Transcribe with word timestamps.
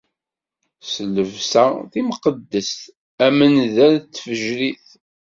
S 0.89 0.93
llebsa 1.09 1.65
timqeddest, 1.91 2.79
am 3.25 3.37
nnda 3.51 3.87
n 3.93 3.97
tfejrit. 3.99 4.87